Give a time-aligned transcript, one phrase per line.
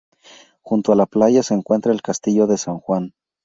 [0.63, 3.13] Junto a la playa se encuentra el Castillo de San Juan.